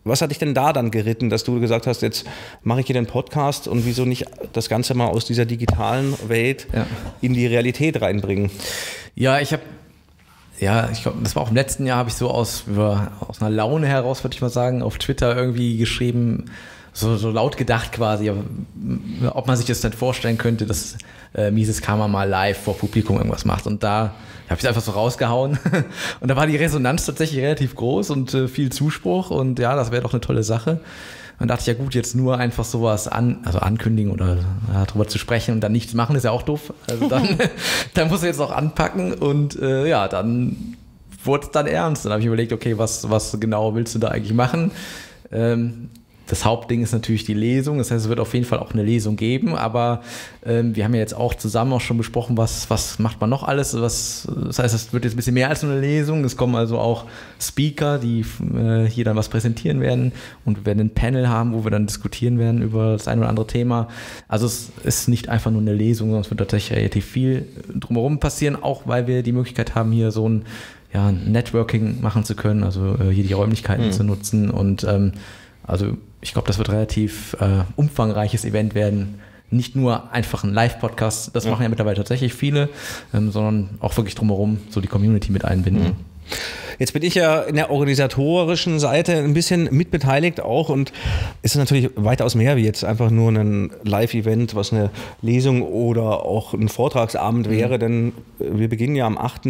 Was 0.09 0.23
hat 0.23 0.31
dich 0.31 0.39
denn 0.39 0.55
da 0.55 0.73
dann 0.73 0.91
geritten, 0.91 1.31
dass 1.31 1.43
du 1.45 1.59
gesagt 1.61 1.87
hast, 1.87 2.01
jetzt 2.03 2.27
mache 2.63 2.81
ich 2.81 2.87
hier 2.87 2.95
den 2.95 3.07
Podcast 3.07 3.67
und 3.67 3.85
wieso 3.87 4.05
nicht 4.05 4.25
das 4.53 4.69
Ganze 4.69 4.95
mal 4.95 5.07
aus 5.09 5.25
dieser 5.25 5.45
digitalen 5.47 6.15
Welt 6.29 6.69
Ja. 6.73 6.87
in 7.21 7.35
die 7.35 7.47
Realität 7.47 8.01
reinbringen? 8.01 8.51
Ja, 9.17 9.41
ich 9.41 9.53
habe, 9.53 9.63
ja, 10.61 10.89
ich 10.93 11.03
glaube, 11.03 11.19
das 11.23 11.35
war 11.35 11.43
auch 11.43 11.49
im 11.51 11.57
letzten 11.57 11.87
Jahr, 11.87 11.99
habe 11.99 12.09
ich 12.09 12.15
so 12.15 12.31
aus, 12.31 12.65
über, 12.67 13.11
aus 13.27 13.41
einer 13.41 13.51
Laune 13.51 13.89
heraus, 13.89 14.23
würde 14.23 14.35
ich 14.35 14.41
mal 14.43 14.49
sagen, 14.51 14.83
auf 14.83 14.99
Twitter 14.99 15.37
irgendwie 15.37 15.77
geschrieben, 15.77 16.45
so, 16.93 17.17
so 17.17 17.31
laut 17.31 17.57
gedacht 17.57 17.93
quasi, 17.93 18.31
ob 18.31 19.47
man 19.47 19.57
sich 19.57 19.67
das 19.67 19.81
denn 19.83 19.93
vorstellen 19.93 20.39
könnte, 20.39 20.65
dass 20.67 20.97
äh, 21.37 21.51
Mises 21.51 21.81
Karma 21.83 22.09
mal 22.09 22.29
live 22.29 22.59
vor 22.59 22.77
Publikum 22.77 23.17
irgendwas 23.19 23.45
macht. 23.45 23.67
Und 23.67 23.83
da 23.83 24.15
habe 24.49 24.55
ich 24.55 24.61
es 24.61 24.67
einfach 24.67 24.83
so 24.83 24.93
rausgehauen. 24.93 25.59
und 26.21 26.29
da 26.29 26.37
war 26.37 26.47
die 26.47 26.57
Resonanz 26.57 27.07
tatsächlich 27.07 27.43
relativ 27.43 27.75
groß 27.75 28.11
und 28.11 28.35
äh, 28.35 28.49
viel 28.49 28.71
Zuspruch. 28.71 29.31
Und 29.31 29.59
ja, 29.59 29.77
das 29.77 29.91
wäre 29.91 30.03
doch 30.03 30.13
eine 30.13 30.21
tolle 30.21 30.43
Sache. 30.43 30.81
Und 31.39 31.49
dachte 31.49 31.61
ich, 31.61 31.67
ja 31.67 31.75
gut, 31.75 31.95
jetzt 31.95 32.15
nur 32.15 32.39
einfach 32.39 32.65
sowas 32.65 33.09
an, 33.09 33.41
also 33.45 33.59
ankündigen 33.59 34.11
oder 34.11 34.39
ja, 34.73 34.87
darüber 34.87 35.07
zu 35.07 35.19
sprechen 35.19 35.53
und 35.53 35.61
dann 35.61 35.73
nichts 35.73 35.93
machen, 35.93 36.17
ist 36.17 36.25
ja 36.25 36.31
auch 36.31 36.43
doof. 36.43 36.73
Also 36.89 37.09
dann, 37.09 37.29
dann 37.95 38.09
muss 38.09 38.23
er 38.23 38.29
jetzt 38.29 38.41
auch 38.41 38.51
anpacken 38.51 39.13
und 39.13 39.61
äh, 39.61 39.87
ja, 39.87 40.09
dann 40.09 40.77
wurde 41.25 41.47
es 41.47 41.51
dann 41.53 41.67
ernst. 41.67 42.05
Dann 42.05 42.13
habe 42.13 42.21
ich 42.21 42.27
überlegt, 42.27 42.53
okay, 42.53 42.79
was, 42.79 43.11
was 43.11 43.39
genau 43.39 43.75
willst 43.75 43.95
du 43.95 43.99
da 43.99 44.09
eigentlich 44.09 44.33
machen? 44.33 44.71
Ähm, 45.31 45.91
das 46.27 46.45
Hauptding 46.45 46.83
ist 46.83 46.93
natürlich 46.93 47.25
die 47.25 47.35
Lesung. 47.35 47.79
Das 47.79 47.91
heißt, 47.91 48.05
es 48.05 48.09
wird 48.09 48.21
auf 48.21 48.35
jeden 48.35 48.47
Fall 48.47 48.59
auch 48.59 48.73
eine 48.73 48.83
Lesung 48.83 49.17
geben. 49.17 49.55
Aber 49.57 50.03
ähm, 50.45 50.75
wir 50.75 50.85
haben 50.85 50.95
ja 50.95 51.01
jetzt 51.01 51.15
auch 51.15 51.35
zusammen 51.35 51.73
auch 51.73 51.81
schon 51.81 51.97
besprochen, 51.97 52.37
was, 52.37 52.69
was 52.69 52.99
macht 52.99 53.21
man 53.21 53.31
noch 53.31 53.45
alles. 53.45 53.81
Was, 53.81 54.29
das 54.45 54.59
heißt, 54.59 54.75
es 54.75 54.93
wird 54.93 55.05
jetzt 55.05 55.15
ein 55.15 55.17
bisschen 55.17 55.35
mehr 55.35 55.49
als 55.49 55.63
nur 55.63 55.73
eine 55.73 55.81
Lesung. 55.81 56.25
Es 56.25 56.37
kommen 56.37 56.57
also 56.57 56.79
auch 56.79 57.05
Speaker, 57.41 57.99
die 57.99 58.25
äh, 58.55 58.87
hier 58.87 59.05
dann 59.05 59.17
was 59.17 59.29
präsentieren 59.29 59.81
werden. 59.81 60.13
Und 60.45 60.59
wir 60.59 60.67
werden 60.67 60.81
ein 60.81 60.91
Panel 60.91 61.29
haben, 61.29 61.53
wo 61.53 61.65
wir 61.65 61.71
dann 61.71 61.87
diskutieren 61.87 62.39
werden 62.39 62.63
über 62.63 62.93
das 62.93 63.09
ein 63.09 63.19
oder 63.19 63.29
andere 63.29 63.47
Thema. 63.47 63.89
Also 64.27 64.47
es 64.47 64.71
ist 64.83 65.09
nicht 65.09 65.29
einfach 65.29 65.51
nur 65.51 65.61
eine 65.61 65.75
Lesung, 65.75 66.09
sondern 66.09 66.23
es 66.23 66.31
wird 66.31 66.41
tatsächlich 66.41 66.77
relativ 66.77 67.07
viel 67.07 67.47
drumherum 67.73 68.19
passieren, 68.19 68.57
auch 68.61 68.83
weil 68.87 69.07
wir 69.07 69.23
die 69.23 69.33
Möglichkeit 69.33 69.75
haben, 69.75 69.93
hier 69.93 70.11
so 70.11 70.29
ein 70.29 70.45
ja, 70.93 71.13
Networking 71.13 72.01
machen 72.01 72.25
zu 72.25 72.35
können, 72.35 72.65
also 72.65 72.97
äh, 72.99 73.11
hier 73.13 73.25
die 73.25 73.33
Räumlichkeiten 73.33 73.87
mhm. 73.87 73.93
zu 73.93 74.05
nutzen 74.05 74.51
und 74.51 74.85
ähm, 74.85 75.13
also 75.67 75.97
ich 76.21 76.33
glaube, 76.33 76.49
das 76.49 76.59
wird 76.59 76.71
relativ 76.71 77.37
äh, 77.41 77.65
umfangreiches 77.77 78.45
Event 78.45 78.75
werden. 78.75 79.21
Nicht 79.51 79.77
nur 79.77 80.13
einfach 80.13 80.43
ein 80.43 80.53
Live-Podcast, 80.53 81.35
das 81.35 81.45
ja. 81.45 81.51
machen 81.51 81.63
ja 81.63 81.69
mittlerweile 81.69 81.97
tatsächlich 81.97 82.35
viele, 82.35 82.69
ähm, 83.15 83.31
sondern 83.31 83.71
auch 83.81 83.97
wirklich 83.97 84.15
drumherum 84.15 84.59
so 84.71 84.81
die 84.81 84.89
Community 84.89 85.31
mit 85.31 85.45
einbinden. 85.45 85.85
Mhm. 85.85 85.97
Jetzt 86.79 86.93
bin 86.93 87.03
ich 87.03 87.15
ja 87.15 87.41
in 87.43 87.55
der 87.55 87.71
organisatorischen 87.71 88.79
Seite 88.79 89.17
ein 89.17 89.33
bisschen 89.33 89.69
mitbeteiligt 89.71 90.41
auch 90.41 90.69
und 90.69 90.93
es 91.43 91.53
ist 91.53 91.59
natürlich 91.59 91.91
weitaus 91.95 92.35
mehr 92.35 92.57
wie 92.57 92.65
jetzt 92.65 92.85
einfach 92.85 93.11
nur 93.11 93.31
ein 93.31 93.71
Live-Event, 93.85 94.55
was 94.55 94.73
eine 94.73 94.91
Lesung 95.23 95.63
oder 95.63 96.27
auch 96.27 96.53
ein 96.53 96.69
Vortragsabend 96.69 97.47
mhm. 97.47 97.51
wäre, 97.51 97.79
denn 97.79 98.13
wir 98.39 98.69
beginnen 98.69 98.97
ja 98.97 99.07
am 99.07 99.17
8. 99.17 99.43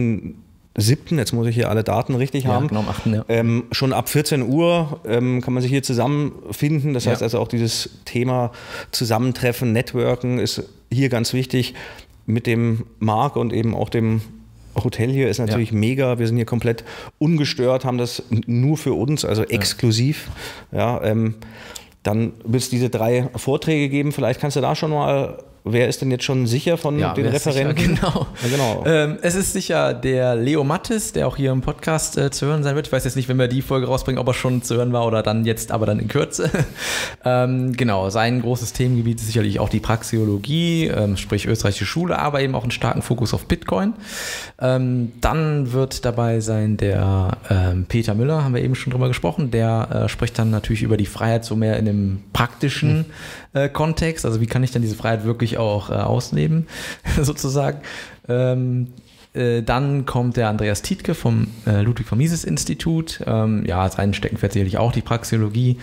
7., 0.76 1.18
jetzt 1.18 1.33
muss 1.33 1.47
ich 1.47 1.54
hier 1.54 1.71
alle 1.71 1.83
Daten 1.83 2.14
richtig 2.14 2.45
ja, 2.45 2.50
haben. 2.50 2.68
Genau, 2.68 2.80
am 2.80 2.88
8. 2.88 3.06
Ja. 3.06 3.25
Ähm, 3.28 3.64
schon 3.73 3.92
ab 3.92 4.09
14 4.09 4.42
Uhr 4.42 5.00
ähm, 5.06 5.40
kann 5.40 5.54
man 5.54 5.62
sich 5.62 5.71
hier 5.71 5.83
zusammenfinden. 5.83 6.95
Das 6.95 7.04
ja. 7.04 7.12
heißt 7.12 7.23
also 7.23 7.38
auch 7.38 7.49
dieses 7.49 7.90
Thema 8.04 8.52
Zusammentreffen, 8.90 9.73
Networken 9.73 10.38
ist 10.38 10.62
hier 10.92 11.09
ganz 11.09 11.33
wichtig. 11.33 11.75
Mit 12.28 12.47
dem 12.49 12.87
Marc 12.99 13.37
und 13.37 13.52
eben 13.52 13.75
auch 13.75 13.88
dem 13.88 14.21
Hotel 14.83 15.11
hier 15.11 15.28
ist 15.28 15.38
natürlich 15.38 15.71
ja. 15.71 15.76
mega. 15.76 16.18
Wir 16.18 16.26
sind 16.26 16.37
hier 16.37 16.45
komplett 16.45 16.85
ungestört, 17.18 17.85
haben 17.85 17.99
das 17.99 18.23
nur 18.47 18.76
für 18.76 18.92
uns, 18.92 19.25
also 19.25 19.45
exklusiv. 19.45 20.28
Ja, 20.73 21.02
ähm, 21.02 21.37
dann 22.02 22.33
wird 22.45 22.62
es 22.62 22.71
diese 22.71 22.90
drei 22.90 23.28
Vorträge 23.37 23.88
geben. 23.88 24.12
Vielleicht 24.12 24.40
kannst 24.40 24.56
du 24.56 24.61
da 24.61 24.75
schon 24.75 24.90
mal 24.90 25.38
Wer 25.68 25.88
ist 25.88 26.00
denn 26.00 26.12
jetzt 26.12 26.23
schon 26.23 26.46
sicher 26.46 26.76
von 26.76 26.96
ja, 26.96 27.12
den 27.12 27.26
Referenten? 27.26 27.76
Sicher, 27.76 27.99
genau. 28.00 28.26
Ja, 28.40 28.49
genau. 28.49 28.85
Ähm, 28.87 29.18
es 29.23 29.35
ist 29.35 29.52
sicher 29.52 29.94
der 29.94 30.37
Leo 30.37 30.62
Mattes, 30.62 31.12
der 31.12 31.26
auch 31.26 31.37
hier 31.37 31.50
im 31.50 31.61
Podcast 31.61 32.16
äh, 32.16 32.30
zu 32.30 32.46
hören 32.46 32.62
sein 32.62 32.76
wird. 32.76 32.87
Ich 32.87 32.92
weiß 32.92 33.02
jetzt 33.04 33.16
nicht, 33.16 33.28
wenn 33.28 33.37
wir 33.37 33.49
die 33.49 33.62
Folge 33.62 33.88
rausbringen, 33.88 34.20
ob 34.20 34.28
er 34.28 34.35
schon 34.35 34.62
zu 34.62 34.76
hören 34.76 34.92
war 34.92 35.04
oder 35.04 35.25
dann 35.25 35.44
jetzt, 35.44 35.73
aber 35.73 35.85
dann 35.85 35.99
in 35.99 36.06
Kürze. 36.06 36.52
ähm, 37.25 37.73
genau, 37.73 38.11
sein 38.11 38.42
großes 38.42 38.75
Themengebiet 38.75 39.18
ist 39.18 39.26
sicherlich 39.26 39.58
auch 39.58 39.68
die 39.68 39.80
Praxiologie, 39.80 40.87
ähm, 40.87 41.16
sprich 41.16 41.46
österreichische 41.46 41.85
Schule, 41.85 42.16
aber 42.16 42.42
eben 42.42 42.54
auch 42.54 42.62
einen 42.62 42.70
starken 42.70 43.02
Fokus 43.02 43.35
auf 43.35 43.46
Bitcoin. 43.46 43.94
Ähm, 44.61 45.14
dann 45.20 45.73
wird 45.73 46.04
dabei 46.04 46.38
sein 46.38 46.76
der 46.76 47.38
ähm, 47.50 47.87
Peter 47.88 48.14
Müller, 48.14 48.44
haben 48.44 48.54
wir 48.54 48.62
eben 48.62 48.76
schon 48.76 48.92
drüber 48.92 49.08
gesprochen. 49.08 49.50
Der 49.50 50.04
äh, 50.04 50.08
spricht 50.08 50.38
dann 50.38 50.50
natürlich 50.50 50.85
über 50.85 50.96
die 50.96 51.06
Freiheit 51.06 51.44
so 51.44 51.56
mehr 51.56 51.76
in 51.76 51.87
dem 51.87 52.20
praktischen. 52.32 52.99
Mhm 52.99 53.04
äh, 53.57 53.69
Kontext. 53.69 54.25
Also 54.25 54.41
wie 54.41 54.47
kann 54.47 54.63
ich 54.63 54.71
dann 54.71 54.83
diese 54.83 54.97
Freiheit 54.97 55.25
wirklich 55.25 55.59
auch 55.59 55.91
äh, 55.91 55.95
ausleben, 55.95 56.67
sozusagen. 57.21 57.81
Ähm, 58.29 58.89
äh, 59.35 59.63
dann 59.63 60.07
kommt 60.07 60.37
der 60.37 60.49
Andreas 60.49 60.83
Tietke 60.83 61.15
vom 61.15 61.49
äh, 61.67 61.83
Ludwig 61.83 62.07
von 62.07 62.19
Mises 62.19 62.45
Institut. 62.45 63.21
Ähm, 63.27 63.65
ja, 63.67 63.89
sein 63.91 64.15
Steckenpferd 64.15 64.53
sicherlich 64.53 64.79
auch 64.79 64.93
die 64.93 65.03
Praxeologie. 65.03 65.79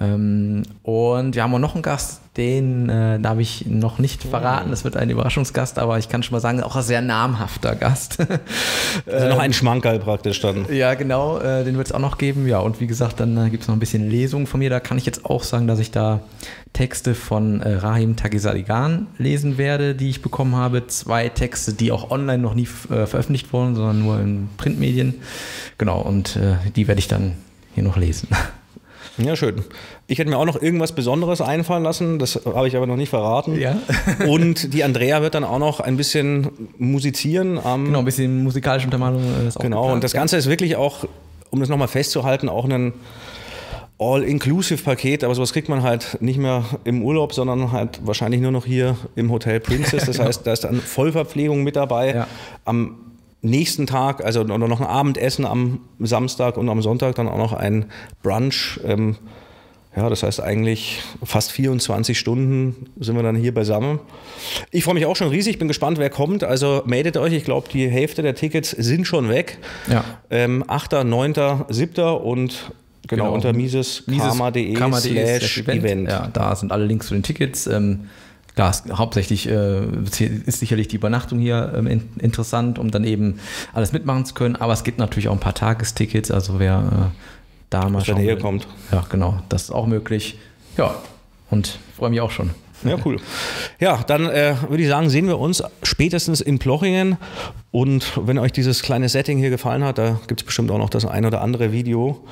Ähm, 0.00 0.62
und 0.82 1.34
wir 1.34 1.42
haben 1.42 1.54
auch 1.54 1.60
noch 1.60 1.74
einen 1.74 1.82
Gast, 1.82 2.20
den 2.36 2.88
äh, 2.88 3.20
darf 3.20 3.38
ich 3.38 3.66
noch 3.66 3.98
nicht 3.98 4.24
verraten. 4.24 4.70
Das 4.70 4.82
wird 4.82 4.96
ein 4.96 5.08
Überraschungsgast, 5.08 5.78
aber 5.78 5.98
ich 5.98 6.08
kann 6.08 6.24
schon 6.24 6.32
mal 6.32 6.40
sagen, 6.40 6.62
auch 6.62 6.74
ein 6.74 6.82
sehr 6.82 7.00
namhafter 7.00 7.74
Gast. 7.74 8.18
Also 9.06 9.28
noch 9.28 9.38
ein 9.38 9.52
Schmankerl 9.52 9.98
praktisch 9.98 10.40
dann. 10.40 10.66
Ja, 10.72 10.94
genau, 10.94 11.38
äh, 11.38 11.64
den 11.64 11.76
wird 11.76 11.88
es 11.88 11.92
auch 11.92 11.98
noch 11.98 12.16
geben. 12.16 12.46
Ja, 12.46 12.60
und 12.60 12.80
wie 12.80 12.86
gesagt, 12.86 13.20
dann 13.20 13.36
äh, 13.36 13.50
gibt 13.50 13.62
es 13.62 13.68
noch 13.68 13.74
ein 13.74 13.80
bisschen 13.80 14.08
Lesung 14.08 14.46
von 14.46 14.60
mir. 14.60 14.70
Da 14.70 14.80
kann 14.80 14.98
ich 14.98 15.06
jetzt 15.06 15.24
auch 15.24 15.42
sagen, 15.42 15.66
dass 15.66 15.78
ich 15.78 15.90
da 15.90 16.20
Texte 16.72 17.14
von 17.14 17.60
äh, 17.60 17.76
Rahim 17.76 18.16
Tagisaligan 18.16 19.08
lesen 19.18 19.58
werde, 19.58 19.94
die 19.94 20.10
ich 20.10 20.22
bekommen 20.22 20.56
habe. 20.56 20.86
Zwei 20.86 21.28
Texte, 21.28 21.72
die 21.72 21.92
auch 21.92 22.10
online 22.10 22.38
noch 22.38 22.54
nie 22.54 22.68
äh, 22.90 23.06
veröffentlicht 23.06 23.52
wurden, 23.52 23.74
sondern 23.74 24.00
nur 24.00 24.20
in 24.20 24.48
Printmedien. 24.56 25.14
Genau, 25.76 26.00
und 26.00 26.36
äh, 26.36 26.56
die 26.74 26.86
werde 26.88 27.00
ich 27.00 27.08
dann 27.08 27.32
hier 27.74 27.84
noch 27.84 27.96
lesen. 27.96 28.28
Ja, 29.18 29.36
schön. 29.36 29.62
Ich 30.06 30.18
hätte 30.18 30.30
mir 30.30 30.38
auch 30.38 30.44
noch 30.44 30.60
irgendwas 30.60 30.92
Besonderes 30.92 31.40
einfallen 31.40 31.84
lassen, 31.84 32.18
das 32.18 32.40
habe 32.44 32.66
ich 32.66 32.76
aber 32.76 32.86
noch 32.86 32.96
nicht 32.96 33.10
verraten. 33.10 33.58
Ja. 33.58 33.76
und 34.26 34.74
die 34.74 34.82
Andrea 34.82 35.22
wird 35.22 35.34
dann 35.34 35.44
auch 35.44 35.58
noch 35.58 35.80
ein 35.80 35.96
bisschen 35.96 36.50
musizieren. 36.78 37.60
genau, 37.62 37.98
ein 37.98 38.04
bisschen 38.04 38.42
musikalische 38.42 38.86
Untermalung. 38.86 39.22
Ist 39.46 39.58
genau, 39.58 39.82
geplant, 39.82 39.94
und 39.94 40.04
das 40.04 40.12
Ganze 40.12 40.36
ja. 40.36 40.40
ist 40.40 40.48
wirklich 40.48 40.76
auch, 40.76 41.04
um 41.50 41.60
das 41.60 41.68
nochmal 41.68 41.88
festzuhalten, 41.88 42.48
auch 42.48 42.64
ein 42.64 42.92
All-Inclusive-Paket, 43.98 45.22
aber 45.22 45.34
sowas 45.34 45.52
kriegt 45.52 45.68
man 45.68 45.82
halt 45.84 46.18
nicht 46.20 46.38
mehr 46.38 46.64
im 46.82 47.02
Urlaub, 47.02 47.32
sondern 47.32 47.70
halt 47.70 48.00
wahrscheinlich 48.04 48.40
nur 48.40 48.50
noch 48.50 48.66
hier 48.66 48.96
im 49.14 49.30
Hotel 49.30 49.60
Princess. 49.60 50.04
Das 50.06 50.16
genau. 50.16 50.28
heißt, 50.28 50.46
da 50.46 50.52
ist 50.52 50.64
dann 50.64 50.80
Vollverpflegung 50.80 51.62
mit 51.62 51.76
dabei. 51.76 52.14
Ja. 52.14 52.26
Am 52.64 52.96
nächsten 53.44 53.86
Tag, 53.86 54.24
also 54.24 54.42
noch 54.42 54.80
ein 54.80 54.86
Abendessen 54.86 55.44
am 55.44 55.80
Samstag 56.00 56.56
und 56.56 56.68
am 56.68 56.82
Sonntag 56.82 57.14
dann 57.14 57.28
auch 57.28 57.38
noch 57.38 57.52
ein 57.52 57.86
Brunch. 58.22 58.80
Ähm, 58.84 59.16
ja, 59.96 60.08
das 60.08 60.24
heißt 60.24 60.40
eigentlich 60.40 61.02
fast 61.22 61.52
24 61.52 62.18
Stunden 62.18 62.90
sind 62.98 63.14
wir 63.14 63.22
dann 63.22 63.36
hier 63.36 63.54
beisammen. 63.54 64.00
Ich 64.72 64.82
freue 64.82 64.94
mich 64.94 65.06
auch 65.06 65.14
schon 65.14 65.28
riesig, 65.28 65.58
bin 65.60 65.68
gespannt, 65.68 65.98
wer 65.98 66.10
kommt. 66.10 66.42
Also 66.42 66.82
meldet 66.84 67.16
euch, 67.16 67.32
ich 67.32 67.44
glaube, 67.44 67.68
die 67.72 67.88
Hälfte 67.88 68.22
der 68.22 68.34
Tickets 68.34 68.70
sind 68.70 69.06
schon 69.06 69.28
weg. 69.28 69.58
Ja. 69.88 70.04
Ähm, 70.30 70.64
8., 70.66 71.04
9., 71.04 71.34
7. 71.68 72.04
und 72.16 72.72
genau, 73.06 73.24
genau. 73.24 73.34
unter 73.34 73.52
mises.karma.de 73.52 74.74
slash 74.74 75.58
Event. 75.68 76.08
Ja, 76.08 76.28
da 76.32 76.56
sind 76.56 76.72
alle 76.72 76.86
Links 76.86 77.06
zu 77.06 77.14
den 77.14 77.22
Tickets. 77.22 77.68
Ähm, 77.68 78.08
Klar, 78.54 78.72
hauptsächlich 78.92 79.48
äh, 79.48 79.84
ist 80.46 80.60
sicherlich 80.60 80.86
die 80.86 80.96
Übernachtung 80.96 81.40
hier 81.40 81.72
ähm, 81.76 81.88
in, 81.88 82.08
interessant, 82.20 82.78
um 82.78 82.90
dann 82.92 83.02
eben 83.02 83.40
alles 83.72 83.92
mitmachen 83.92 84.24
zu 84.24 84.34
können. 84.34 84.54
Aber 84.54 84.72
es 84.72 84.84
gibt 84.84 84.98
natürlich 84.98 85.28
auch 85.28 85.32
ein 85.32 85.40
paar 85.40 85.54
Tagestickets, 85.54 86.30
also 86.30 86.60
wer 86.60 87.10
äh, 87.12 87.18
da 87.70 87.88
mal 87.88 88.04
schauen 88.04 88.22
will. 88.22 88.38
kommt. 88.38 88.68
Ja, 88.92 89.04
genau, 89.10 89.40
das 89.48 89.64
ist 89.64 89.70
auch 89.72 89.86
möglich. 89.86 90.38
Ja, 90.76 90.94
und 91.50 91.78
freue 91.96 92.10
mich 92.10 92.20
auch 92.20 92.30
schon. 92.30 92.50
Ja, 92.84 92.96
cool. 93.04 93.16
Ja, 93.80 94.02
dann 94.06 94.26
äh, 94.26 94.54
würde 94.68 94.82
ich 94.82 94.88
sagen, 94.88 95.08
sehen 95.08 95.26
wir 95.26 95.38
uns 95.38 95.62
spätestens 95.82 96.40
in 96.40 96.58
Plochingen. 96.58 97.16
Und 97.70 98.12
wenn 98.16 98.38
euch 98.38 98.52
dieses 98.52 98.82
kleine 98.82 99.08
Setting 99.08 99.38
hier 99.38 99.50
gefallen 99.50 99.82
hat, 99.82 99.98
da 99.98 100.20
gibt 100.26 100.42
es 100.42 100.46
bestimmt 100.46 100.70
auch 100.70 100.78
noch 100.78 100.90
das 100.90 101.06
ein 101.06 101.24
oder 101.24 101.40
andere 101.40 101.72
Video. 101.72 102.24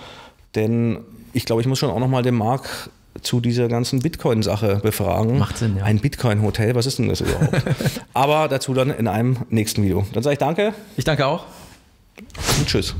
Denn 0.54 0.98
ich 1.32 1.46
glaube, 1.46 1.62
ich 1.62 1.68
muss 1.68 1.78
schon 1.78 1.90
auch 1.90 1.98
noch 1.98 2.08
mal 2.08 2.22
den 2.22 2.34
Marc 2.34 2.90
zu 3.22 3.40
dieser 3.40 3.68
ganzen 3.68 4.00
Bitcoin-Sache 4.00 4.80
befragen. 4.82 5.38
Macht 5.38 5.58
Sinn, 5.58 5.76
ja. 5.76 5.84
Ein 5.84 6.00
Bitcoin-Hotel, 6.00 6.74
was 6.74 6.86
ist 6.86 6.98
denn 6.98 7.08
das 7.08 7.20
überhaupt? 7.20 7.50
Aber 8.14 8.48
dazu 8.48 8.74
dann 8.74 8.90
in 8.90 9.08
einem 9.08 9.38
nächsten 9.48 9.82
Video. 9.82 10.06
Dann 10.12 10.22
sage 10.22 10.34
ich 10.34 10.38
danke. 10.38 10.74
Ich 10.96 11.04
danke 11.04 11.26
auch. 11.26 11.44
Und 12.58 12.66
tschüss. 12.66 12.94